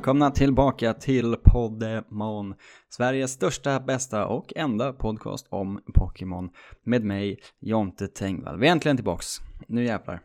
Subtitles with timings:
[0.00, 2.54] välkomna tillbaka till Poddemon.
[2.88, 6.50] Sveriges största, bästa och enda podcast om Pokémon.
[6.84, 8.58] Med mig, Jonte Tengvall.
[8.58, 9.26] Vi är äntligen tillbaks.
[9.68, 10.20] Nu jävlar.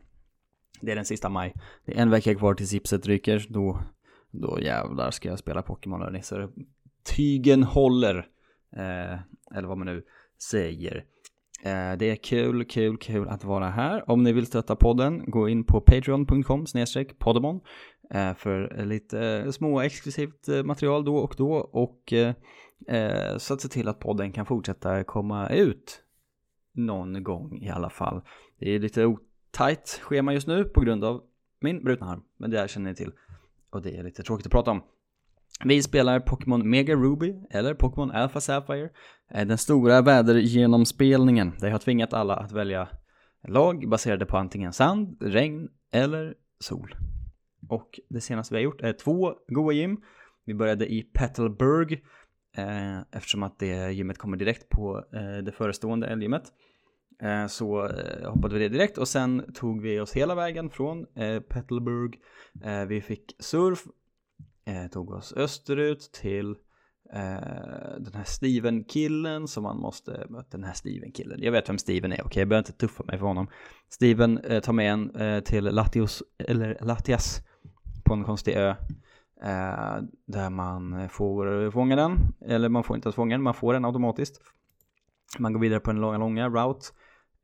[0.81, 1.53] Det är den sista maj.
[1.85, 3.45] Det är en vecka kvar tills gipset ryker.
[3.49, 3.81] Då,
[4.31, 6.21] då jävlar ska jag spela Pokémon hörni.
[6.21, 6.49] Så
[7.15, 8.17] tygen håller.
[8.75, 9.19] Eh,
[9.55, 10.03] eller vad man nu
[10.49, 11.05] säger.
[11.63, 14.09] Eh, det är kul, kul, kul att vara här.
[14.09, 17.61] Om ni vill stötta podden, gå in på patreon.com snedstreck poddemon
[18.09, 23.61] Eh, för lite eh, små exklusivt eh, material då och då och eh, så att
[23.61, 26.01] se till att podden kan fortsätta komma ut
[26.73, 28.21] någon gång i alla fall.
[28.59, 31.21] Det är lite otajt schema just nu på grund av
[31.59, 33.11] min brutna arm, men det här känner ni till
[33.69, 34.83] och det är lite tråkigt att prata om.
[35.63, 38.89] Vi spelar Pokémon Mega Ruby eller Pokémon Alpha Sapphire.
[39.29, 41.53] Den stora vädergenomspelningen.
[41.59, 42.87] Där jag har tvingat alla att välja
[43.47, 46.95] lag baserade på antingen sand, regn eller sol.
[47.69, 50.01] Och det senaste vi har gjort är två goa gym.
[50.45, 52.03] Vi började i Petalburg
[52.57, 56.43] eh, eftersom att det gymmet kommer direkt på eh, det förestående älggymmet.
[57.21, 61.05] Eh, så eh, hoppade vi det direkt och sen tog vi oss hela vägen från
[61.15, 62.19] eh, Petalburg.
[62.63, 63.83] Eh, vi fick surf
[64.65, 66.49] eh, tog oss österut till
[67.13, 70.57] eh, den här Steven-killen som man måste möta.
[70.57, 72.41] Den här Steven-killen, jag vet vem Steven är, okej okay?
[72.41, 73.47] jag behöver inte tuffa mig för honom.
[73.89, 77.41] Steven eh, tar med en eh, till Latios, eller Latias
[78.05, 78.75] på en konstig ö.
[79.43, 83.85] Eh, där man får fånga den, eller man får inte fånga den, man får den
[83.85, 84.41] automatiskt.
[85.39, 86.85] Man går vidare på den långa, långa route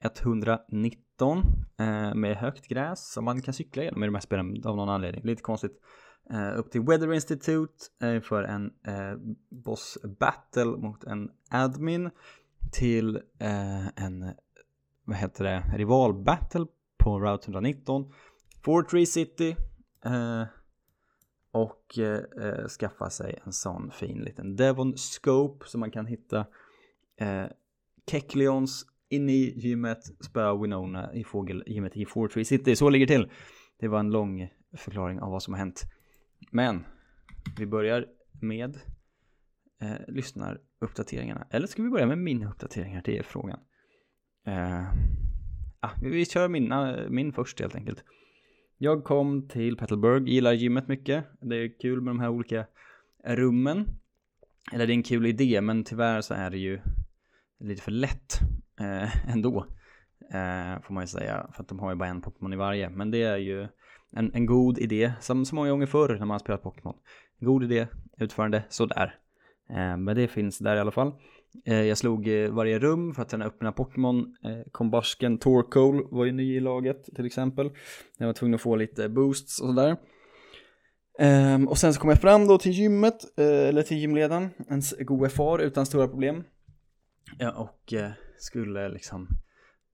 [0.03, 1.37] 119
[1.79, 4.89] eh, med högt gräs som man kan cykla igenom i de här spelen av någon
[4.89, 5.23] anledning.
[5.23, 5.81] Lite konstigt.
[6.29, 9.17] Eh, upp till Weather Institute eh, för en eh,
[9.49, 12.09] boss battle mot en admin
[12.71, 13.19] till
[13.95, 14.31] en,
[15.05, 16.65] vad heter det, rival battle
[16.97, 18.13] på Route 119
[18.63, 19.55] Fortree City
[20.05, 20.43] Eh,
[21.51, 26.45] och eh, skaffa sig en sån fin liten Devon Scope som man kan hitta
[27.17, 27.45] eh,
[28.11, 32.75] Kekleons inne i gymmet, spöa Winona i fågelgymmet i Fortree City.
[32.75, 33.29] Så ligger det till.
[33.79, 35.83] Det var en lång förklaring av vad som har hänt.
[36.51, 36.85] Men
[37.57, 38.05] vi börjar
[38.41, 38.79] med
[39.81, 41.47] eh, lyssnaruppdateringarna.
[41.49, 43.01] Eller ska vi börja med mina uppdateringar?
[43.05, 43.59] Det är frågan.
[44.45, 44.83] Eh,
[45.79, 48.03] ah, vi kör mina, min först helt enkelt.
[48.83, 51.25] Jag kom till Petalburg, gillar gymmet mycket.
[51.41, 52.65] Det är kul med de här olika
[53.25, 53.85] rummen.
[54.73, 56.79] Eller det är en kul idé, men tyvärr så är det ju
[57.59, 58.39] lite för lätt
[58.79, 59.65] eh, ändå.
[60.33, 62.89] Eh, får man ju säga, för att de har ju bara en Pokémon i varje.
[62.89, 63.67] Men det är ju
[64.11, 66.95] en, en god idé, som så många gånger förr när man spelat Pokémon.
[67.39, 67.87] God idé,
[68.17, 69.15] utförande, sådär.
[69.69, 71.13] Eh, men det finns där i alla fall.
[71.65, 74.35] Eh, jag slog eh, varje rum för att träna upp mina Pokémon.
[74.43, 77.71] Eh, kombasken Torkoal var ju ny i laget till exempel.
[78.17, 79.97] Jag var tvungen att få lite boosts och sådär.
[81.19, 85.31] Ehm, och sen så kom jag fram då till gymmet, eller till gymledaren, en god
[85.31, 86.43] far utan stora problem.
[87.37, 87.93] Ja, och
[88.37, 89.27] skulle liksom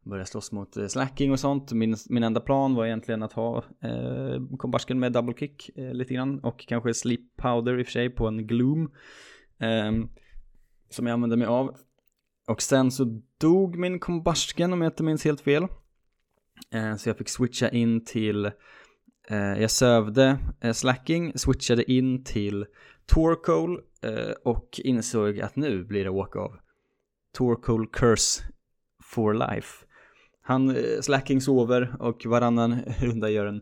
[0.03, 1.71] börja slåss mot slacking och sånt.
[1.71, 6.13] Min, min enda plan var egentligen att ha eh, kombasken med double kick eh, lite
[6.13, 8.91] grann och kanske sleep powder i och för sig på en gloom.
[9.59, 9.91] Eh,
[10.89, 11.75] som jag använde mig av.
[12.47, 15.67] Och sen så dog min kombasken om jag inte minns helt fel.
[16.73, 18.45] Eh, så jag fick switcha in till,
[19.27, 22.65] eh, jag sövde eh, slacking, switchade in till
[23.05, 26.55] Torcoal eh, och insåg att nu blir det walk av.
[27.33, 28.43] Torcoal curse
[29.03, 29.85] for life.
[30.41, 33.61] Han, eh, Slacking sover och varannan runda gör en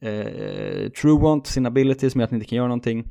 [0.00, 3.10] eh, True Want, sin ability som gör att han inte kan göra någonting.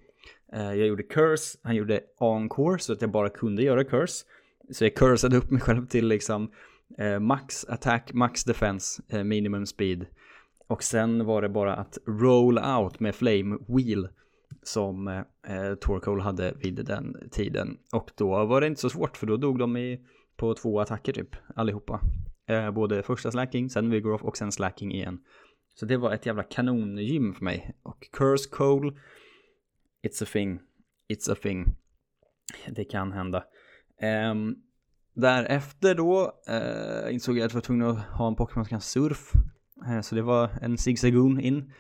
[0.54, 4.26] Eh, jag gjorde Curse, han gjorde Encore så att jag bara kunde göra Curse.
[4.72, 6.52] Så jag cursade upp mig själv till liksom
[6.98, 10.06] eh, Max Attack, Max Defense, eh, Minimum Speed.
[10.68, 14.08] Och sen var det bara att roll out med Flame Wheel
[14.64, 17.78] som eh, eh Torkoal hade vid den tiden.
[17.94, 20.00] Och då var det inte så svårt för då dog de i,
[20.38, 22.02] på två attacker typ, allihopa.
[22.48, 25.20] Eh, både första slacking, sen Vigoroth och sen slacking igen.
[25.76, 27.76] Så det var ett jävla kanongym för mig.
[27.84, 28.92] Och Curse Cole,
[30.04, 30.60] it's a thing.
[31.14, 31.76] It's a thing.
[32.70, 33.44] Det kan hända.
[34.32, 34.56] Um,
[35.14, 38.82] därefter då uh, insåg jag att jag var tvungen att ha en Pokémon som kan
[38.82, 39.34] surf.
[39.88, 41.72] Uh, så det var en Zigzagoon in.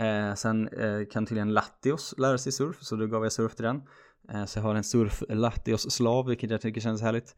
[0.00, 0.68] Uh, sen
[1.10, 3.82] kan tydligen Latios lära sig surf, så då gav jag surf till den.
[4.46, 7.36] Så jag har en surf Latios slav, vilket jag tycker känns härligt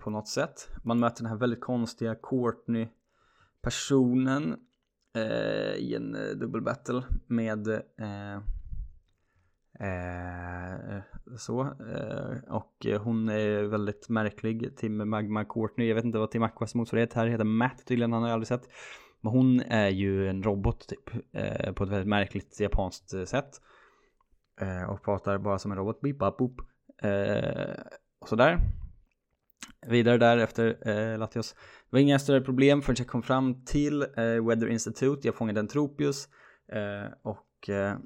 [0.00, 0.68] på något sätt.
[0.84, 2.88] Man möter den här väldigt konstiga Courtney
[3.62, 4.56] personen
[5.76, 7.82] i en eh, dubbelbattle med
[9.80, 11.02] eh,
[11.36, 11.60] så.
[11.62, 15.88] Eh, och hon är väldigt märklig, Tim Magma Courtney.
[15.88, 18.48] Jag vet inte vad Tim Aquas motsvarighet här heter, Matt tydligen, han har jag aldrig
[18.48, 18.68] sett.
[19.20, 23.50] Men hon är ju en robot typ, eh, på ett väldigt märkligt japanskt sätt.
[24.60, 26.00] Eh, och pratar bara som en robot.
[26.00, 26.60] Beep, bap, boop.
[27.02, 27.74] Eh,
[28.20, 28.58] och sådär.
[29.86, 31.52] Vidare där efter eh, Latios.
[31.52, 35.28] Det var inga större problem förrän jag kom fram till eh, Weather Institute.
[35.28, 36.28] Jag fångade en Tropius.
[36.72, 37.96] Eh, och eh,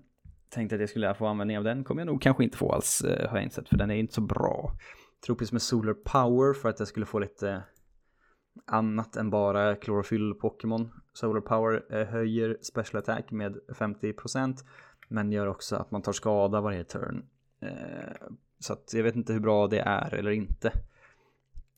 [0.52, 1.84] tänkte att jag skulle få användning av den.
[1.84, 3.69] Kommer jag nog kanske inte få alls eh, har jag insett.
[3.69, 4.72] För den är inte så bra.
[5.26, 7.60] Tropiskt med Solar Power för att jag skulle få lite eh,
[8.66, 10.88] annat än bara klorofyll-Pokémon.
[11.12, 14.56] Solar Power eh, höjer Special Attack med 50%
[15.08, 17.26] men gör också att man tar skada varje turn.
[18.58, 20.72] Så att jag vet inte hur bra det är eller inte.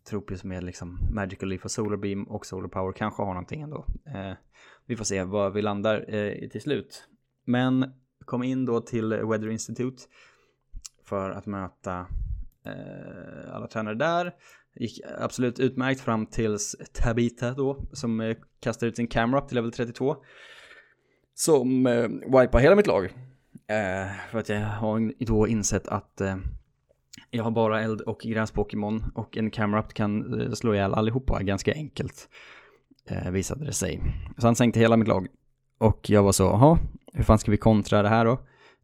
[0.08, 3.86] Tropius med liksom Magical Leaf och Solar Beam och Solar Power kanske har någonting ändå.
[4.06, 4.32] Eh,
[4.86, 6.04] vi får se var vi landar
[6.48, 7.08] till slut.
[7.44, 7.92] Men
[8.24, 10.02] kom in då till Weather Institute
[11.04, 12.06] för att möta
[12.66, 14.34] eh, alla tränare där.
[14.76, 19.54] Gick absolut utmärkt fram tills Tabita då, som eh, kastade ut sin camera upp till
[19.54, 20.16] level 32.
[21.34, 23.04] Som eh, wipar hela mitt lag.
[23.66, 26.36] Eh, för att jag har då insett att eh,
[27.30, 31.42] jag har bara eld och gräs-Pokémon och en camera up kan eh, slå ihjäl allihopa
[31.42, 32.28] ganska enkelt.
[33.06, 34.02] Eh, visade det sig.
[34.38, 35.26] Så han sänkte hela mitt lag.
[35.78, 36.78] Och jag var så, jaha,
[37.14, 38.32] hur fan ska vi kontra det här då?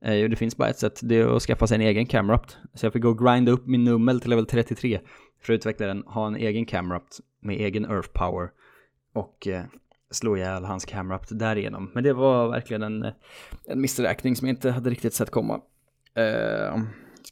[0.00, 2.46] Eh, det finns bara ett sätt, det är att skaffa sig en egen camera up.
[2.74, 5.00] Så jag fick gå och grinda upp min nummel till level 33
[5.42, 7.00] för att utveckla den, ha en egen camera
[7.40, 8.50] med egen earth power
[9.12, 9.62] och eh,
[10.10, 11.90] slå ihjäl hans camera därigenom.
[11.94, 13.12] Men det var verkligen en, eh,
[13.66, 15.60] en missräkning som jag inte hade riktigt sett komma.
[16.14, 16.82] Eh,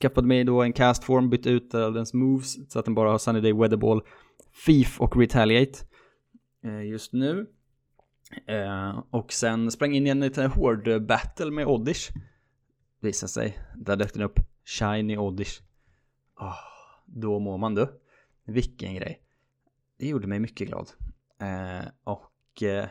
[0.01, 3.41] skaffade mig då en castform, bytte ut dens moves så att den bara har Sunny
[3.41, 4.03] Day Weatherball,
[4.67, 5.79] Thief och Retaliate
[6.65, 7.47] eh, just nu.
[8.47, 12.11] Eh, och sen sprang in i en liten hård battle med Oddish.
[13.01, 15.61] Visade sig, där dök den upp, Shiny Oddish.
[16.41, 16.69] Oh
[17.15, 17.89] då mår man du.
[18.45, 19.21] Vilken grej.
[19.99, 20.91] Det gjorde mig mycket glad.
[21.41, 22.87] Eh, och eh,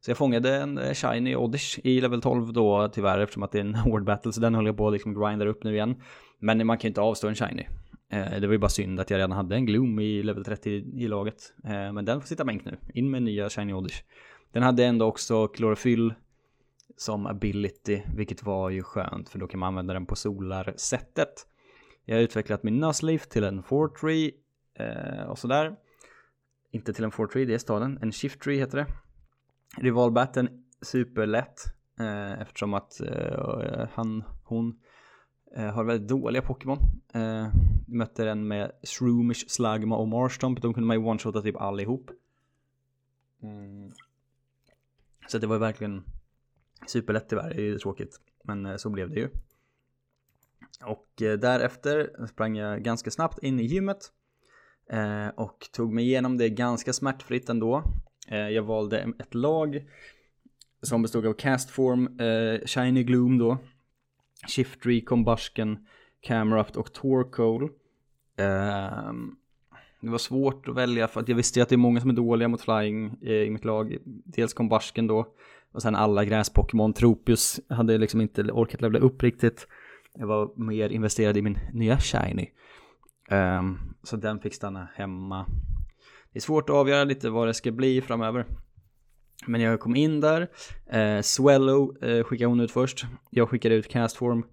[0.00, 3.58] så jag fångade en eh, Shiny Oddish i level 12 då tyvärr eftersom att det
[3.58, 6.02] är en hård battle så den håller jag på att liksom grindar upp nu igen.
[6.38, 7.66] Men man kan ju inte avstå en Shiny.
[8.12, 10.70] Eh, det var ju bara synd att jag redan hade en Gloom i level 30
[10.70, 11.52] i laget.
[11.64, 12.76] Eh, men den får sitta bänk nu.
[12.94, 14.02] In med nya Shiny Oddish.
[14.52, 16.14] Den hade ändå också klorofyll
[16.96, 21.46] som ability, vilket var ju skönt för då kan man använda den på solar-sättet.
[22.04, 24.30] Jag har utvecklat min Nuzleaf till en Fortree
[24.74, 25.76] eh, och sådär.
[26.70, 27.98] Inte till en Fortree, det är staden.
[28.02, 28.86] En Shift-Tree heter det.
[29.76, 31.60] Rivalbatten, superlätt.
[32.00, 34.80] Eh, eftersom att eh, han, hon
[35.56, 36.78] eh, har väldigt dåliga Pokémon.
[37.14, 37.46] Eh,
[37.86, 40.62] mötte den med Shroomish, Slagma och Marstomp.
[40.62, 42.10] De kunde man ju one-shota typ allihop.
[43.42, 43.92] Mm.
[45.30, 46.04] Så det var ju verkligen
[46.86, 48.20] superlätt tyvärr, det är ju tråkigt.
[48.44, 49.28] Men eh, så blev det ju.
[50.84, 54.12] Och eh, därefter sprang jag ganska snabbt in i gymmet
[54.90, 57.82] eh, och tog mig igenom det ganska smärtfritt ändå.
[58.26, 59.88] Jag valde ett lag
[60.82, 62.18] som bestod av Castform,
[62.66, 63.58] Shiny Gloom då,
[64.48, 65.86] Shiftry, Combustion,
[66.20, 67.70] Camerupt och Torcoal.
[68.36, 69.36] Ehm,
[70.00, 72.10] det var svårt att välja för att jag visste ju att det är många som
[72.10, 73.96] är dåliga mot flying eh, i mitt lag.
[74.24, 75.26] Dels Combustion då
[75.72, 76.92] och sen alla gräs-Pokémon.
[76.92, 79.66] Tropius hade liksom inte orkat levla upp riktigt.
[80.14, 82.50] Jag var mer investerad i min nya Shiny.
[83.30, 85.46] Um, så den fick stanna hemma.
[86.32, 88.46] Det är svårt att avgöra lite vad det ska bli framöver.
[89.46, 90.48] Men jag kom in där.
[90.86, 93.06] Eh, Swellow eh, skickade hon ut först.
[93.30, 94.44] Jag skickade ut Castform.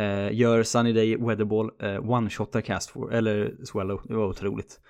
[0.00, 1.70] Eh, gör Sunny Day Weatherball.
[1.78, 4.80] Eh, One-shotar Castfor, eller Swallow, Det var otroligt.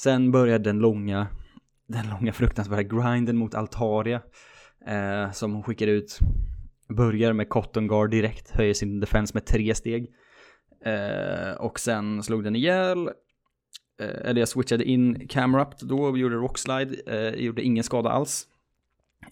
[0.00, 1.26] Sen börjar den långa,
[1.88, 4.22] den långa fruktansvärda grinden mot Altaria.
[4.86, 6.18] Eh, som hon skickar ut
[6.88, 10.10] Börjar med Cotton Guard direkt, höjer sin defense med tre steg.
[10.84, 13.08] Eh, och sen slog den ihjäl.
[14.00, 16.96] Eh, eller jag switchade in camera up då och gjorde rockslide.
[17.06, 18.46] Eh, gjorde ingen skada alls.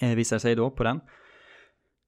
[0.01, 1.01] Eh, visade sig då på den.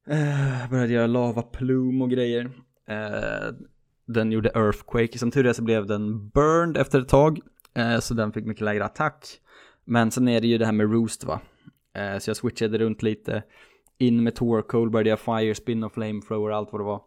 [0.08, 2.50] Eh, började göra lava plume och grejer.
[2.88, 3.54] Eh,
[4.06, 5.18] den gjorde earthquake.
[5.18, 7.40] Som tur är så blev den burned efter ett tag.
[7.74, 9.26] Eh, så den fick mycket lägre attack.
[9.84, 11.40] Men sen är det ju det här med roost va.
[11.96, 13.42] Eh, så jag switchade runt lite
[13.98, 17.02] in med Torcoal började jag fire, spin och Flamethrower allt vad det var.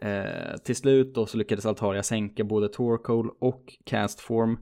[0.00, 4.58] Eh, till slut då så lyckades Altaria sänka både Torcoal och Castform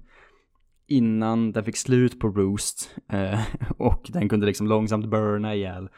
[0.87, 3.41] innan den fick slut på Roost eh,
[3.79, 5.89] och den kunde liksom långsamt burna ihjäl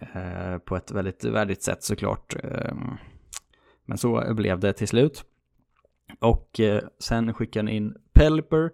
[0.00, 2.36] eh, på ett väldigt värdigt sätt såklart.
[2.44, 2.74] Eh,
[3.86, 5.24] men så blev det till slut.
[6.18, 8.70] Och eh, sen skickade han in Pelper.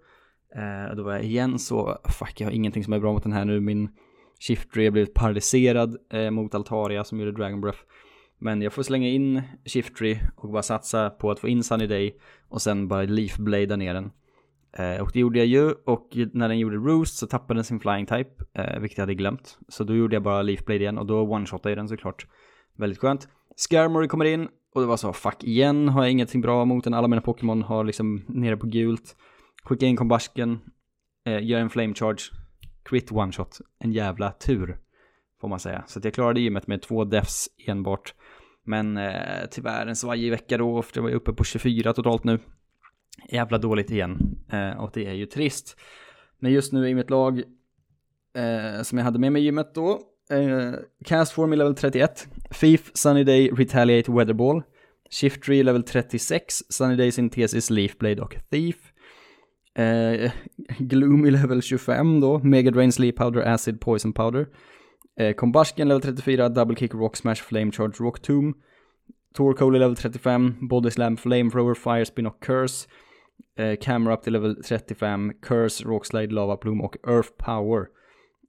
[0.54, 3.32] Eh, då var jag igen så, fuck jag har ingenting som är bra mot den
[3.32, 3.60] här nu.
[3.60, 3.90] Min
[4.40, 7.78] Shiftry har blivit paralyserad eh, mot Altaria som gjorde Dragon Breath.
[8.38, 12.16] Men jag får slänga in Shiftry och bara satsa på att få in Sunny Day
[12.48, 14.10] och sen bara Leafblada ner den.
[14.72, 17.80] Eh, och det gjorde jag ju och när den gjorde Roost så tappade den sin
[17.80, 19.58] Flying Type, eh, vilket jag hade glömt.
[19.68, 22.26] Så då gjorde jag bara Leafblade igen och då one-shotade jag den såklart.
[22.76, 23.28] Väldigt skönt.
[23.56, 26.94] Skarmory kommer in och det var så, fuck igen har jag ingenting bra mot den.
[26.94, 29.16] Alla mina Pokémon har liksom nere på gult.
[29.64, 30.60] Skicka in kombasken,
[31.26, 32.22] eh, gör en flame charge,
[32.82, 33.60] crit one shot.
[33.78, 34.78] En jävla tur,
[35.40, 35.84] får man säga.
[35.86, 38.14] Så att jag klarade gymmet med två defs enbart.
[38.64, 42.24] Men eh, tyvärr en svajig vecka då, för jag var ju uppe på 24 totalt
[42.24, 42.38] nu.
[43.28, 45.76] Jävla dåligt igen, eh, och det är ju trist.
[46.38, 47.38] Men just nu i mitt lag,
[48.34, 50.00] eh, som jag hade med mig i gymmet då,
[50.32, 54.62] Eh, Cast Form level 31, Thief, Sunny Day, Retaliate, Weatherball,
[55.10, 58.92] Shift Tree level 36, Sunny Day, Synthesis, Leafblade och Thief.
[59.74, 60.30] Eh, uh,
[60.78, 64.46] Gloomy level 25 då, Mega Drain, Sleep Powder, Acid, Poison Powder.
[65.20, 68.54] Eh, uh, Combustion level 34, Double Kick, Rock Smash, Flame Charge, Rock Tomb.
[69.34, 72.88] Torcoli level 35, Body Slam, Flamethrower, Fire Spin och Curse.
[73.60, 77.86] Uh, Camera up till level 35, Curse, Rock Slide, Lava Plume och Earth Power.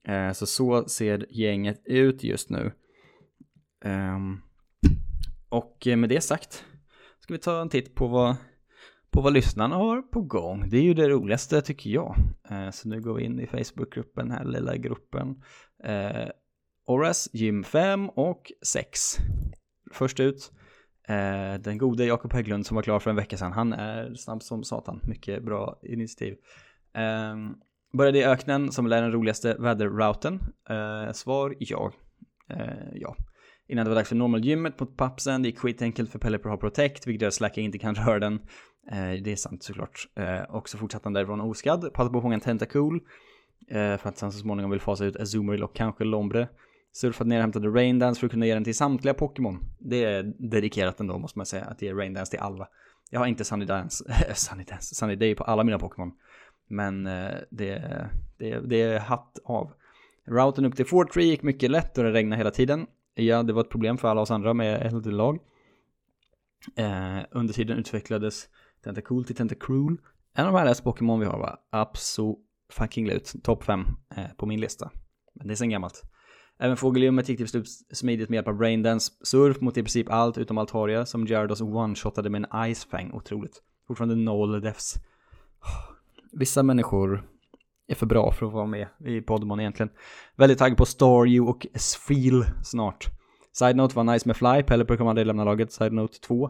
[0.07, 2.72] Eh, så så ser gänget ut just nu.
[3.86, 4.38] Ehm,
[5.50, 6.65] och med det sagt
[7.19, 8.36] ska vi ta en titt på vad,
[9.12, 10.69] på vad lyssnarna har på gång.
[10.69, 12.15] Det är ju det roligaste tycker jag.
[12.50, 15.43] Eh, så nu går vi in i Facebookgruppen, här lilla gruppen.
[15.83, 16.29] Eh,
[16.86, 19.17] Oras, Gym 5 och 6.
[19.91, 20.51] Först ut,
[21.07, 23.51] eh, den gode Jakob Hägglund som var klar för en vecka sedan.
[23.51, 26.36] Han är snabb som satan, mycket bra initiativ.
[26.93, 27.55] Ehm,
[27.97, 30.39] Började i öknen som lär den roligaste väderrouten.
[30.69, 31.91] Eh, svar ja.
[32.50, 32.57] Eh,
[32.93, 33.15] ja.
[33.67, 37.07] Innan det var dags för normalgymmet mot pappsen, det gick skitenkelt för Pelipper ha Protect,
[37.07, 38.33] vilket gör att Slacka inte kan röra den.
[38.91, 40.07] Eh, det är sant såklart.
[40.15, 43.01] Eh, och så fortsatte han därifrån oskadd, passade på att fånga en Tentacool.
[43.67, 46.47] Eh, för att sen så småningom vill fasa ut Azumarill och kanske Lombre.
[46.91, 49.59] Surfade ner och hämtade Raindance för att kunna ge den till samtliga Pokémon.
[49.79, 52.67] Det är dedikerat ändå måste man säga, att ge Raindance till alla.
[53.09, 54.03] Jag har inte Sunny Dance,
[54.35, 56.12] Sunny Dance, Sunny Day på alla mina Pokémon.
[56.67, 59.74] Men eh, det, det, det är hatt av.
[60.27, 62.88] Routen upp till Fort Tree gick mycket lätt och det regnade hela tiden.
[63.13, 65.39] Ja, det var ett problem för alla oss andra med eldlag.
[66.75, 68.48] Eh, under tiden utvecklades
[68.84, 69.98] Tentacool till Tentacruel.
[70.34, 72.38] En av de härligaste Pokémon vi har var absolut
[72.70, 73.34] fucking lut.
[73.43, 74.91] Topp 5 eh, på min lista.
[75.34, 76.01] Men det är sen gammalt.
[76.60, 80.38] Även fågelljummet gick till slut smidigt med hjälp av braindance, Surf mot i princip allt
[80.38, 83.12] utom Altaria som Gyarados one-shotade med en Ice Fang.
[83.13, 83.62] Otroligt.
[83.88, 84.96] Fortfarande noll defs.
[86.33, 87.27] Vissa människor
[87.87, 89.89] är för bra för att vara med i Podmon egentligen.
[90.35, 93.07] Väldigt taggad på Staryu och Sfeel snart.
[93.51, 95.71] Side Note var nice med Fly, Pelipper kommer aldrig lämna laget.
[95.71, 96.49] Side Note 2.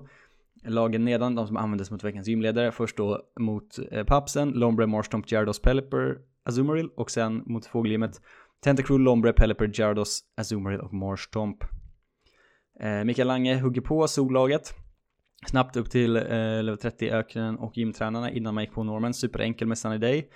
[0.65, 2.71] Lagen nedan, de som användes mot veckans gymledare.
[2.71, 8.21] Först då mot eh, Papsen, Lombre, Marstomp, Gyarados, Pelipper, Azumarill och sen mot fågelgymmet
[8.63, 11.63] Tentacruel, Lombre, Pelipper, Gyarados, Azumarill och Marstomp.
[12.79, 14.73] Eh, Mikael Lange hugger på sollaget.
[15.47, 16.23] Snabbt upp till eh,
[16.63, 19.13] level 30 öknen och gymtränarna innan man gick på normen.
[19.13, 20.29] Superenkel med Sunny Day.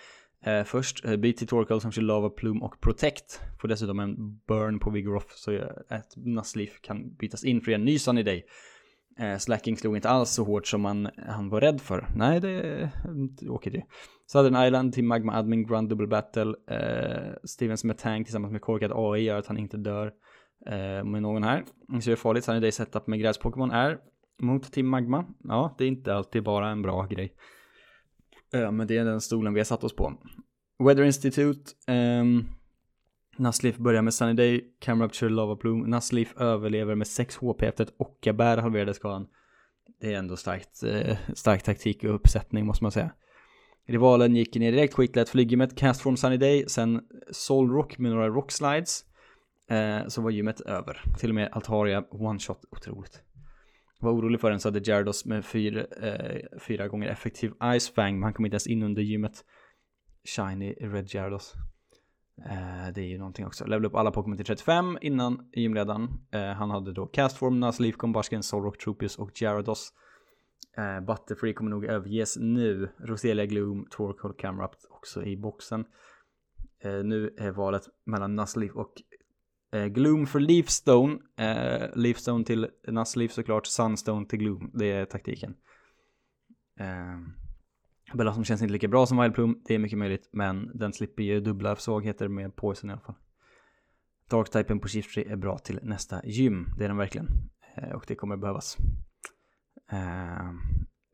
[0.44, 3.42] Eh, först eh, byt till Torkoal som kör Lava Plume och Protect.
[3.62, 4.16] Får dessutom en
[4.48, 5.52] burn på Vigoroth så
[5.90, 8.46] ett Nuzleaf kan bytas in för en ny Sunny Day.
[9.20, 12.08] Eh, Slacking slog inte alls så hårt som man, han var rädd för.
[12.16, 13.84] Nej, det eh, åker det.
[14.28, 16.54] Southern Island till Magma Admin Grand Double Battle.
[16.68, 20.12] Eh, Stevens med Tank tillsammans med korkad AI gör att han inte dör
[20.66, 21.64] eh, med någon här.
[22.02, 22.44] Så det är farligt.
[22.44, 23.98] Sunny Day setup med gräs-Pokémon är
[24.40, 25.26] mot Team Magma.
[25.44, 27.34] Ja, det är inte alltid bara en bra grej.
[28.52, 30.14] Men det är den stolen vi har satt oss på.
[30.84, 31.72] Weather Institute.
[31.88, 32.48] Ehm, um,
[33.38, 35.88] Naslif börjar med Sunny Day, Camrupture, Lava Plume.
[35.88, 39.28] Naslif överlever med 6 HP efter ett Ockabär halverade skadan.
[40.02, 43.12] Det är ändå starkt, eh, stark taktik och uppsättning måste man säga.
[43.88, 47.02] Rivalen gick ner direkt, skitlätt cast Castform Sunny Day, sen
[47.32, 49.04] Solrock med några Rock Slides.
[49.70, 51.02] Eh, så var gymmet över.
[51.18, 53.22] Till och med Altaria One Shot, otroligt.
[54.00, 58.14] Var orolig för den så hade Gyarados med fyra, eh, fyra gånger effektiv Ice Fang,
[58.14, 59.46] men han kom inte ens in under gymmet.
[60.36, 61.54] Shiny Red Gyarados.
[62.46, 63.66] Eh, det är ju någonting också.
[63.66, 66.10] Level upp alla Pokémon till 35 innan gymledaren.
[66.32, 69.94] Eh, han hade då Castform, Nuzleaf, Combusken, Solrock, Tropius och Gyarados.
[70.78, 72.90] Eh, Butterfree kommer nog överges nu.
[73.00, 75.86] Roselia Gloom, Torkoal, Camerupt också i boxen.
[76.84, 78.94] Eh, nu är valet mellan Nuzleaf och
[79.74, 81.20] eh, Gloom för Leafstone.
[81.38, 84.72] Eh, Leafstone till Nassleaf såklart, Sunstone till Gloom.
[84.74, 85.56] Det är taktiken.
[86.80, 87.18] Eh,
[88.14, 91.24] Bella som känns inte lika bra som Wildplum, det är mycket möjligt, men den slipper
[91.24, 93.16] ju dubbla svagheter med Poison i alla fall.
[94.30, 97.28] Dark-typen på Shift är bra till nästa gym, det är den verkligen.
[97.76, 98.78] Eh, och det kommer behövas.
[99.92, 100.60] Ehm,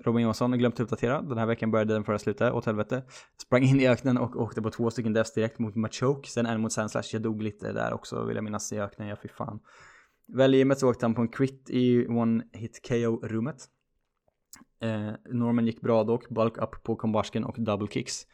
[0.03, 1.21] Robin Johansson har glömt uppdatera.
[1.21, 3.03] Den här veckan började den förra slutet, åt helvete.
[3.41, 6.29] Sprang in i öknen och åkte på två stycken deaths direkt mot Machoke.
[6.29, 7.09] Sen en mot Sandslash.
[7.13, 9.07] Jag dog lite där också, vill jag minnas, i öknen.
[9.07, 9.59] Ja, fy fan.
[10.27, 13.65] Väl i så åkte han på en crit i one hit KO-rummet.
[14.81, 18.27] Eh, Norman gick bra dock, bulk up på kombarsken och double kicks.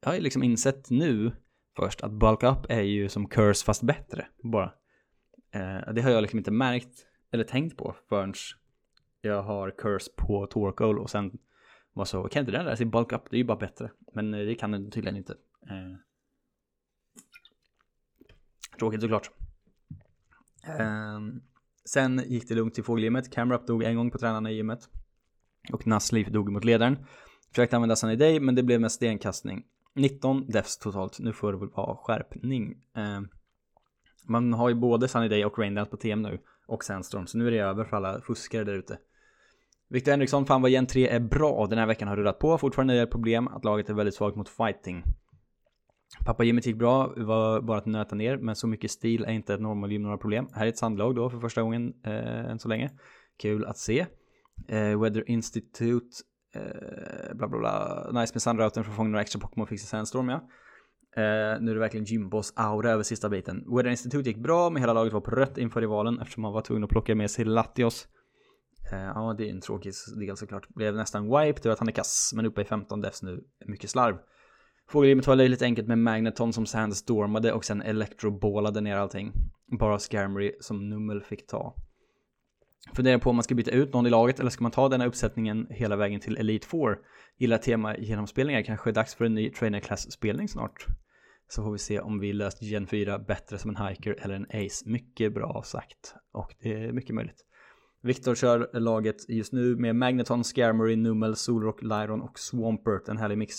[0.00, 1.32] Jag har ju liksom insett nu
[1.76, 4.72] först att bulk up är ju som curse fast bättre bara.
[5.54, 8.34] Eh, det har jag liksom inte märkt eller tänkt på förrän
[9.22, 11.38] jag har Curse på Torkoal och sen
[11.92, 13.30] var så, kan inte den lära sig bulk up?
[13.30, 13.90] Det är ju bara bättre.
[14.14, 15.32] Men eh, det kan den tydligen inte.
[15.70, 15.98] Eh.
[18.78, 19.30] Tråkigt såklart.
[20.78, 21.20] Eh,
[21.84, 23.32] sen gick det lugnt till fågelgymmet.
[23.32, 24.88] Camrup dog en gång på tränarna i gymmet.
[25.72, 27.06] Och Nassleaf dog mot ledaren.
[27.50, 29.64] Försökte använda Sunny Day men det blev med stenkastning.
[29.94, 31.18] 19 defs totalt.
[31.20, 32.82] Nu får det väl vara skärpning.
[32.96, 33.20] Eh,
[34.28, 36.38] man har ju både Sunny Day och Raindance på TM nu.
[36.66, 37.26] Och Sandstorm.
[37.26, 38.98] Så nu är det över för alla fuskare där ute.
[39.92, 41.66] Victor Henriksson, fan vad Gen 3 är bra.
[41.66, 42.58] Den här veckan har rullat på.
[42.58, 45.02] Fortfarande är det ett problem att laget är väldigt svagt mot fighting.
[46.24, 49.54] Pappa Jimmy gick bra, var bara att nöta ner, men så mycket stil är inte
[49.54, 50.48] ett normalgym några problem.
[50.52, 52.90] Här är ett sandlag då för första gången eh, än så länge.
[53.42, 54.06] Kul att se.
[54.68, 56.16] Eh, Weather Institute,
[56.54, 58.20] eh, bla bla bla.
[58.20, 60.36] Nice med sandrouten för att fånga några extra Pokémon och fixa Sandstorm ja.
[61.16, 63.64] Eh, nu är det verkligen gymbos-aura över sista biten.
[63.76, 66.60] Weather Institute gick bra, men hela laget var på rött inför rivalen eftersom man var
[66.60, 68.08] tvungen att plocka med sig Latios.
[68.92, 69.92] Eh, ja, det är en tråkig
[70.26, 70.68] del såklart.
[70.68, 73.44] Blev nästan wiped, det var att han är kass, men uppe i 15 defs nu.
[73.66, 74.16] Mycket slarv.
[74.88, 79.32] Fågelgrimmet var lite enkelt med Magneton som sandstormade och sen elektrobålade ner allting.
[79.78, 81.76] Bara Skarmory som Nummel fick ta.
[82.94, 85.06] Funderar på om man ska byta ut någon i laget eller ska man ta denna
[85.06, 86.96] uppsättningen hela vägen till Elite 4?
[87.38, 90.86] Gillar tema genomspelningar, kanske är dags för en ny trainer class-spelning snart.
[91.48, 94.46] Så får vi se om vi löst Gen 4 bättre som en hiker eller en
[94.66, 94.90] ace.
[94.90, 96.14] Mycket bra sagt.
[96.32, 97.46] Och det är mycket möjligt.
[98.02, 103.08] Viktor kör laget just nu med Magneton, Skarmory, Numel, Solrock, Lyron och Swampert.
[103.08, 103.54] En härlig mix.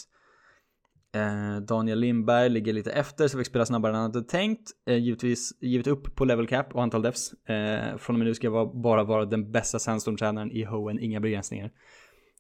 [1.16, 4.72] Eh, Daniel Lindberg ligger lite efter så fick spela snabbare än han hade tänkt.
[4.88, 7.34] Eh, givetvis givit upp på level cap och antal defs.
[7.34, 11.00] Eh, från och med nu ska jag vara, bara vara den bästa sandstorm-tränaren i Hoen,
[11.00, 11.72] inga begränsningar.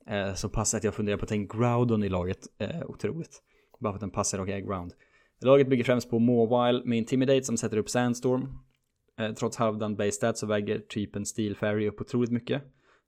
[0.07, 2.39] Eh, så pass att jag funderar på att ta in Groudon i laget.
[2.57, 3.41] Eh, otroligt.
[3.79, 4.93] Bara för att den passar och är ground.
[5.41, 8.47] Laget bygger främst på Mawile med Intimidate som sätter upp Sandstorm.
[9.19, 12.63] Eh, trots halvdan base stat så väger typen Steel Fairy upp otroligt mycket.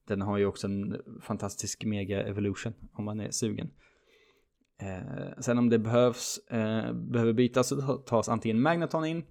[0.08, 3.70] Den har ju också en fantastisk mega evolution om man är sugen.
[4.82, 9.24] Eh, sen om det behövs, eh, behöver bytas så tas antingen Magneton in,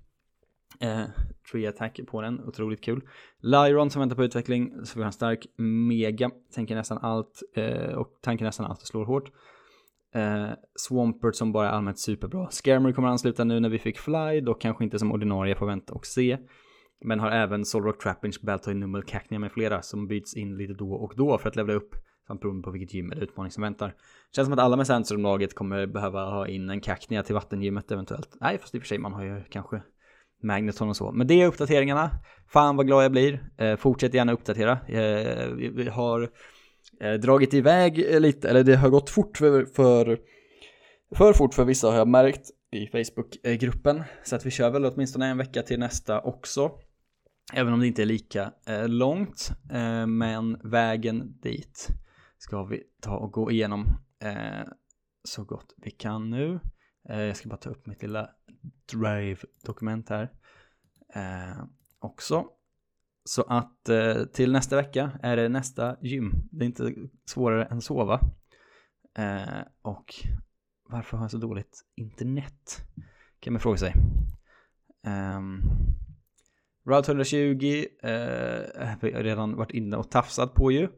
[0.80, 1.04] eh,
[1.52, 3.08] Tree Attack på den, otroligt kul.
[3.40, 7.94] Lyron som väntar på utveckling, så vi har en stark Mega, tänker nästan allt eh,
[7.94, 9.30] och tankar nästan allt och slår hårt.
[10.14, 12.50] Eh, Swampert som bara är allmänt superbra.
[12.50, 15.94] Skarmory kommer ansluta nu när vi fick Fly, dock kanske inte som ordinarie, får vänta
[15.94, 16.38] och se.
[17.04, 20.92] Men har även Solrock Trappinch, Baltoy, Numel, Cacnea med flera som byts in lite då
[20.92, 21.94] och då för att levla upp
[22.26, 23.94] samt beroende på vilket gym eller utmaning som väntar.
[24.36, 28.36] Känns som att alla med Sandstorm-laget kommer behöva ha in en Cacnea till vattengymmet eventuellt.
[28.40, 29.82] Nej, fast i och för sig, man har ju kanske
[30.42, 31.12] Magneton och så.
[31.12, 32.10] Men det är uppdateringarna.
[32.48, 33.48] Fan vad glad jag blir.
[33.58, 34.72] Eh, fortsätt gärna uppdatera.
[34.72, 36.30] Eh, vi, vi, har
[37.00, 40.18] eh, dragit iväg lite, eller det har gått fort för, för,
[41.16, 44.02] för fort för vissa har jag märkt i Facebookgruppen.
[44.24, 46.70] Så att vi kör väl åtminstone en vecka till nästa också.
[47.52, 49.50] Även om det inte är lika eh, långt.
[49.72, 51.88] Eh, men vägen dit
[52.38, 53.86] ska vi ta och gå igenom
[54.22, 54.68] eh,
[55.24, 56.60] så gott vi kan nu.
[57.08, 58.30] Eh, jag ska bara ta upp mitt lilla
[58.92, 60.30] Drive-dokument här
[61.14, 61.64] eh,
[61.98, 62.44] också.
[63.24, 66.32] Så att eh, till nästa vecka är det nästa gym.
[66.50, 66.94] Det är inte
[67.26, 68.20] svårare än så va?
[69.18, 70.14] Eh, och
[70.88, 72.86] varför har jag så dåligt internet?
[73.40, 73.94] Kan man fråga sig.
[75.06, 75.40] Eh,
[76.86, 80.88] Route 120 eh, har vi redan varit inne och tafsat på ju.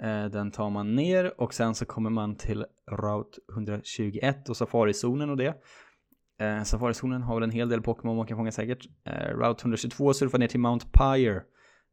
[0.00, 5.30] Eh, den tar man ner och sen så kommer man till Route 121 och Safari-zonen
[5.30, 5.54] och det.
[6.40, 8.86] Eh, Safari-zonen har väl en hel del Pokémon man kan fånga säkert.
[9.04, 11.42] Eh, Route 122 surfar ner till Mount Pyre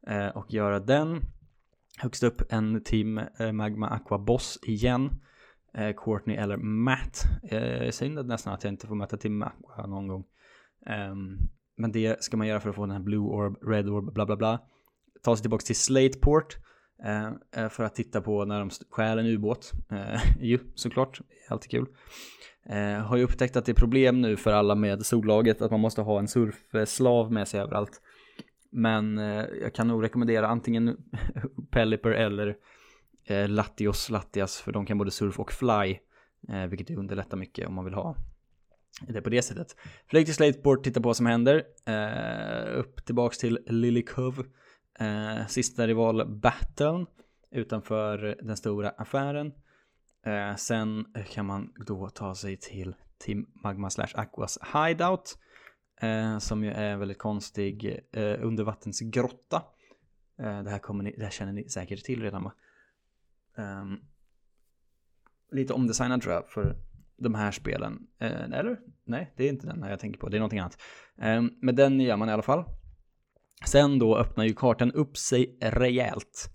[0.06, 1.20] Eh, och göra den.
[1.98, 5.10] Högst upp en Team eh, Magma Aqua Boss igen.
[5.74, 7.22] Eh, Courtney eller Matt.
[7.42, 10.24] Eh, synd nästan att jag inte får möta Team Aqua någon gång.
[11.10, 11.38] Um,
[11.76, 14.26] men det ska man göra för att få den här Blue Orb, Red Orb, bla
[14.26, 14.60] bla bla.
[15.22, 16.56] Ta sig tillbaka till Slateport.
[17.04, 19.72] Eh, eh, för att titta på när de stjäl en ubåt.
[19.90, 21.20] Eh, ju, såklart.
[21.48, 21.86] Alltid kul.
[22.66, 25.80] Eh, har ju upptäckt att det är problem nu för alla med sollaget att man
[25.80, 28.00] måste ha en surfslav med sig överallt.
[28.76, 30.96] Men eh, jag kan nog rekommendera antingen
[31.70, 32.56] Pelliper eller
[33.24, 35.98] eh, Latios Latias för de kan både surf och fly.
[36.48, 38.16] Eh, vilket underlättar mycket om man vill ha
[39.00, 39.76] det på det sättet.
[40.06, 41.62] Flyg till Slateport, titta på vad som händer.
[41.86, 44.46] Eh, upp tillbaks till Lilikov.
[44.98, 47.06] Eh, sista rival Battle
[47.50, 49.52] utanför den stora affären.
[50.26, 55.38] Eh, sen kan man då ta sig till Team Magma slash Aquas Hideout
[56.04, 59.62] eh, som ju är en väldigt konstig eh, undervattensgrotta.
[60.38, 62.52] Eh, det, här kommer ni, det här känner ni säkert till redan va?
[63.56, 63.98] Ehm,
[65.52, 66.76] lite omdesignad tror jag för
[67.16, 68.06] de här spelen.
[68.18, 68.80] Eh, eller?
[69.04, 70.78] Nej, det är inte den här jag tänker på, det är någonting annat.
[71.18, 72.64] Eh, men den gör man i alla fall.
[73.66, 76.50] Sen då öppnar ju kartan upp sig rejält.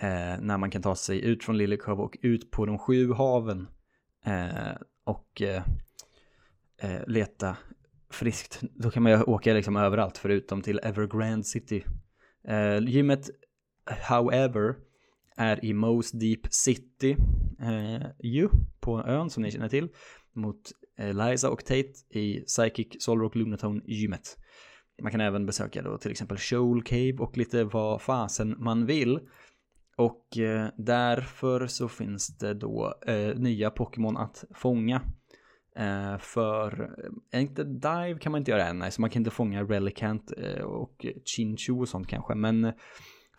[0.00, 3.68] Eh, när man kan ta sig ut från Lillekov och ut på de sju haven.
[4.24, 5.62] Eh, och eh,
[6.78, 7.56] eh leta
[8.10, 8.60] friskt.
[8.74, 11.84] Då kan man ju åka liksom överallt förutom till Evergrande City.
[12.48, 13.30] Eh, gymmet,
[14.08, 14.74] however,
[15.36, 17.16] är i Most Deep City
[17.60, 18.48] eh, ju
[18.80, 19.88] på ön som ni känner till
[20.32, 20.60] mot
[20.98, 24.36] eh, Liza och Tate i Psychic, Solrock Lunatone gymmet.
[25.02, 29.20] Man kan även besöka då till exempel Shoal Cave och lite vad fasen man vill.
[29.96, 35.02] Och eh, därför så finns det då eh, nya Pokémon att fånga.
[35.78, 36.90] Eh, för,
[37.32, 40.32] eh, inte Dive kan man inte göra än, nej, så man kan inte fånga Relicant
[40.36, 42.72] eh, och Chinchu och sånt kanske, men eh,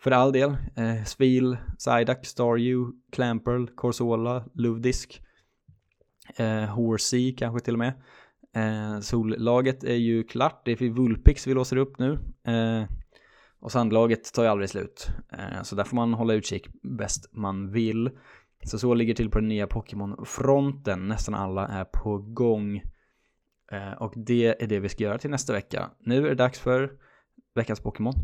[0.00, 5.22] för all del, eh, Svil, Psyduck, Staryu, Clamperl, Corsola, Luvdisk,
[6.36, 7.92] eh, Horsey kanske till och med.
[8.54, 12.12] Eh, sollaget är ju klart, det är för Vulpix vi låser upp nu.
[12.44, 12.84] Eh,
[13.60, 15.08] och sandlaget tar ju aldrig slut.
[15.32, 18.10] Eh, så där får man hålla utkik bäst man vill.
[18.64, 21.08] Så så ligger till på den nya Pokémon-fronten.
[21.08, 22.76] Nästan alla är på gång.
[23.72, 25.90] Eh, och det är det vi ska göra till nästa vecka.
[25.98, 26.92] Nu är det dags för
[27.54, 28.14] veckans Pokémon.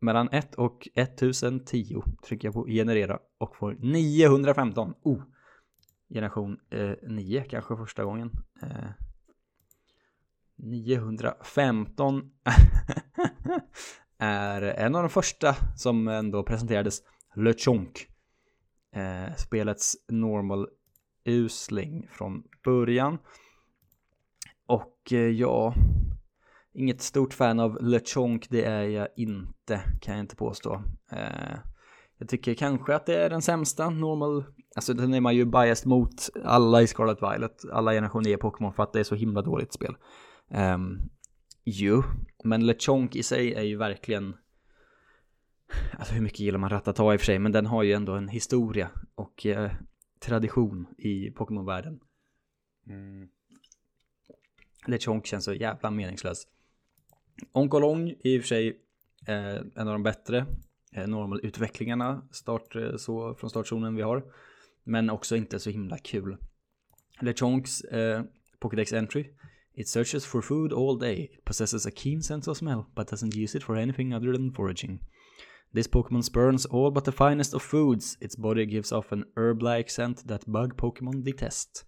[0.00, 4.94] Mellan 1 och 1010 trycker jag på generera och får 915.
[5.02, 5.22] Oh!
[6.08, 8.30] Generation eh, 9 kanske första gången.
[8.62, 8.90] Eh,
[10.56, 12.30] 915
[14.18, 17.02] är en av de första som ändå presenterades.
[17.34, 18.08] LeChonk.
[18.92, 20.68] Eh, spelets normal
[21.24, 23.18] usling från början.
[24.66, 25.74] Och eh, ja,
[26.74, 30.82] inget stort fan av LeChonk, det är jag inte, kan jag inte påstå.
[31.12, 31.58] Eh,
[32.18, 34.44] jag tycker kanske att det är den sämsta normal,
[34.76, 38.72] alltså den är man ju biased mot alla i Scarlet Violet, alla generationer i Pokémon
[38.72, 39.96] för att det är så himla dåligt spel.
[40.50, 41.10] Ehm, um,
[41.64, 42.02] ju,
[42.44, 44.34] men LeChonk i sig är ju verkligen
[45.98, 48.12] Alltså hur mycket gillar man Ratata i och för sig, men den har ju ändå
[48.12, 49.70] en historia och eh,
[50.20, 52.00] tradition i Pokémon-världen.
[52.86, 53.28] Mm.
[54.86, 56.46] LeChonk känns så jävla meningslös.
[57.52, 58.68] Onkolong i och för sig
[59.26, 60.46] eh, en av de bättre
[60.92, 64.24] eh, normalutvecklingarna start, eh, så, från startzonen vi har.
[64.84, 66.36] Men också inte så himla kul.
[67.20, 68.22] LeChonks eh,
[68.58, 69.34] Pokédex Entry
[69.78, 71.30] It searches for food all day.
[71.34, 74.50] It possesses a keen sense of smell, but doesn't use it for anything other than
[74.50, 74.98] foraging.
[75.74, 78.18] This Pokemon spurns all but the finest of foods.
[78.20, 81.84] Its body gives off an herb-like scent that bug Pokemon detest.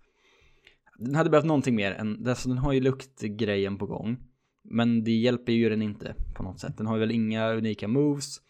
[0.99, 4.19] Den hade behövt någonting mer än, alltså den har ju luktgrejen på gång.
[4.62, 6.77] Men det hjälper ju den inte på något sätt.
[6.77, 8.40] Den har väl inga unika moves.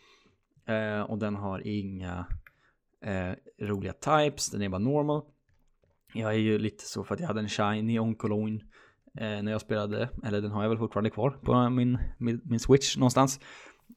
[0.67, 2.27] Eh, och den har inga
[3.05, 3.33] eh,
[3.67, 4.51] roliga types.
[4.51, 5.23] Den är bara normal.
[6.15, 8.63] Jag är ju lite så för att jag hade en shiny onkoloin
[9.15, 12.61] eh, när jag spelade, eller den har jag väl fortfarande kvar på min, min, min
[12.61, 13.41] switch någonstans.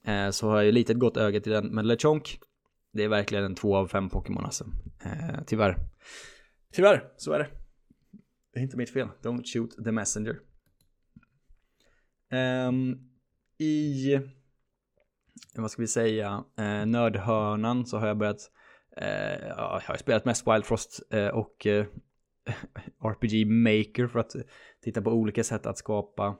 [0.06, 2.38] Eh, så har jag ju lite ett gott öga till den, men LeChonk,
[2.92, 4.64] det är verkligen en två av fem Pokémon alltså.
[5.04, 5.76] Eh, tyvärr.
[6.72, 7.48] Tyvärr, så är det.
[8.52, 9.08] Det är inte mitt fel.
[9.22, 10.40] Don't shoot the messenger.
[12.32, 13.10] Um,
[13.58, 14.20] I,
[15.54, 18.50] vad ska vi säga, eh, nördhörnan så har jag börjat,
[18.96, 21.86] eh, ja, jag har spelat mest Wild Frost eh, och eh,
[23.04, 24.32] RPG Maker för att
[24.80, 26.36] titta på olika sätt att skapa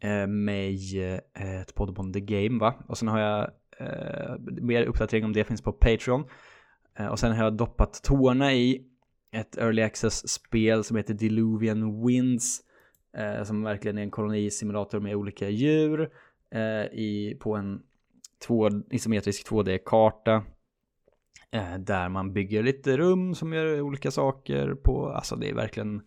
[0.00, 1.02] eh, mig
[1.34, 2.74] eh, ett podd om The Game va.
[2.88, 6.24] Och sen har jag eh, mer uppdatering om det finns på Patreon.
[6.98, 8.84] Eh, och sen har jag doppat tårna i
[9.32, 12.60] ett Early Access-spel som heter Diluvian Winds.
[13.16, 16.10] Eh, som verkligen är en kolonisimulator med olika djur
[16.54, 17.82] eh, i, på en
[18.46, 20.44] två, isometrisk 2D-karta.
[21.50, 26.02] Eh, där man bygger lite rum som gör olika saker på, alltså det är verkligen,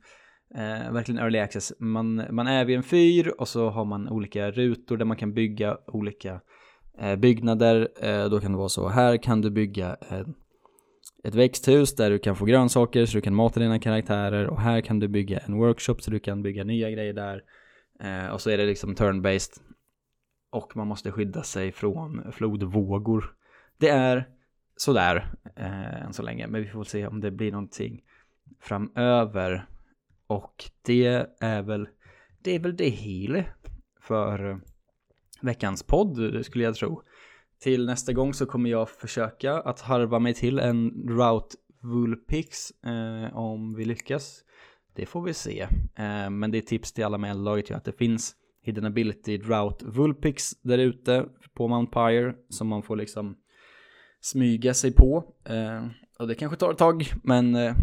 [0.55, 1.73] eh, verkligen early access.
[1.79, 5.33] Man, man är vid en fyr och så har man olika rutor där man kan
[5.33, 6.41] bygga olika
[6.99, 7.87] eh, byggnader.
[8.01, 9.97] Eh, då kan det vara så, här kan du bygga
[11.23, 14.81] ett växthus där du kan få grönsaker så du kan mata dina karaktärer och här
[14.81, 17.43] kan du bygga en workshop så du kan bygga nya grejer där.
[17.99, 19.59] Eh, och så är det liksom turn-based
[20.49, 23.33] och man måste skydda sig från flodvågor.
[23.77, 24.27] Det är
[24.75, 26.47] sådär eh, än så länge.
[26.47, 28.01] Men vi får se om det blir någonting
[28.61, 29.65] framöver.
[30.31, 31.87] Och det är väl
[32.41, 33.43] det, är väl det hela
[34.01, 34.57] för eh,
[35.41, 37.01] veckans podd skulle jag tro.
[37.59, 43.37] Till nästa gång så kommer jag försöka att harva mig till en Route Vulpix eh,
[43.37, 44.43] om vi lyckas.
[44.95, 45.61] Det får vi se.
[45.95, 49.37] Eh, men det är tips till alla med laget ju att det finns Hidden Ability
[49.37, 53.37] Route Vulpix där ute på Mount Pyre som man får liksom
[54.21, 55.23] smyga sig på.
[55.45, 55.85] Eh,
[56.19, 57.75] och det kanske tar ett tag, men eh,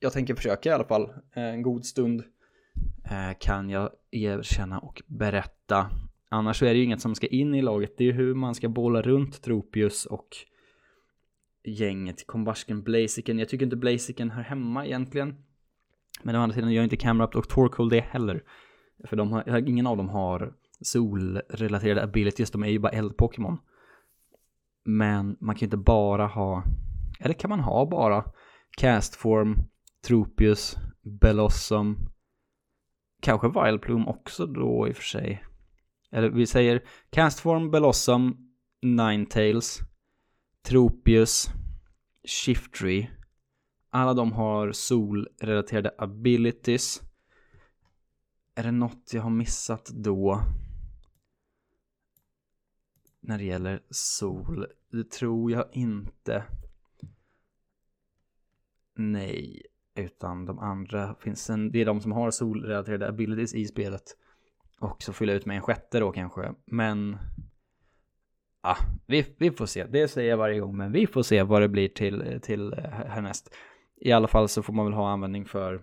[0.00, 1.10] jag tänker försöka i alla fall.
[1.34, 2.22] Eh, en god stund
[3.04, 5.90] eh, kan jag erkänna och berätta.
[6.28, 7.94] Annars så är det ju inget som ska in i laget.
[7.96, 10.28] Det är ju hur man ska bolla runt Tropius och
[11.64, 12.26] gänget.
[12.26, 13.38] Combustion Blaziken.
[13.38, 15.36] Jag tycker inte Blaziken hör hemma egentligen.
[16.22, 18.42] Men å andra sidan gör inte Camrapt och Torkoal det heller.
[19.04, 23.58] För de har, ingen av dem har solrelaterade abilities, de är ju bara eld-Pokémon.
[24.84, 26.64] Men man kan ju inte bara ha,
[27.20, 28.24] eller kan man ha bara
[28.76, 29.56] Castform,
[30.06, 32.08] Tropius, Belossom,
[33.20, 35.44] kanske Vileplume också då i och för sig.
[36.10, 39.78] Eller vi säger Castform, Belossom, Ninetales,
[40.62, 41.48] Tropius,
[42.24, 43.08] Shiftry.
[43.90, 47.02] Alla de har solrelaterade abilities.
[48.54, 50.42] Är det något jag har missat då?
[53.20, 54.66] När det gäller sol?
[54.90, 56.44] Det tror jag inte.
[58.94, 59.62] Nej,
[59.98, 64.02] utan de andra finns en, det är de som har solrelaterade abilities i spelet.
[64.80, 66.54] Och så fylla ut med en sjätte då kanske.
[66.64, 67.18] Men
[68.62, 69.84] ja, vi, vi får se.
[69.84, 72.78] Det säger jag varje gång, men vi får se vad det blir till, till eh,
[72.88, 73.54] härnäst.
[73.96, 75.82] I alla fall så får man väl ha användning för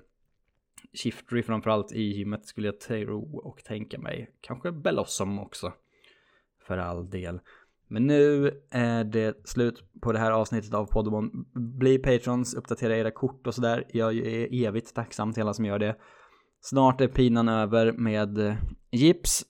[0.93, 4.31] Shiftry framförallt i gymmet skulle jag tro och tänka mig.
[4.41, 5.73] Kanske Belossom också.
[6.67, 7.39] För all del.
[7.87, 11.45] Men nu är det slut på det här avsnittet av Podemon.
[11.53, 13.83] Bli patrons, uppdatera era kort och sådär.
[13.93, 15.95] Jag är evigt tacksam till alla som gör det.
[16.61, 18.55] Snart är pinan över med eh,
[18.91, 19.43] Gips.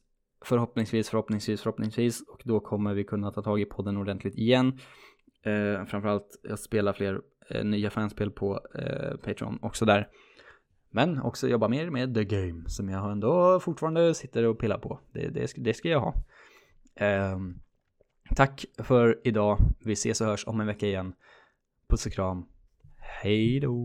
[0.46, 2.22] Förhoppningsvis, förhoppningsvis, förhoppningsvis.
[2.28, 4.80] Och då kommer vi kunna ta tag i podden ordentligt igen.
[5.46, 10.08] Eh, framförallt jag spelar fler eh, nya fanspel på eh, Patreon också där.
[10.90, 15.00] Men också jobba mer med The Game som jag ändå fortfarande sitter och pillar på.
[15.14, 16.14] Det, det, det ska jag ha.
[16.96, 17.38] Eh,
[18.36, 19.58] tack för idag.
[19.80, 21.14] Vi ses och hörs om en vecka igen.
[21.90, 22.46] Puss och kram.
[22.98, 23.76] Hej då.